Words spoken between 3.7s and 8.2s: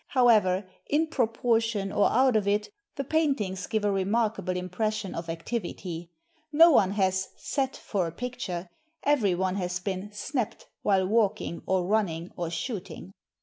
a remarkable impression of activity. No one has "sat for a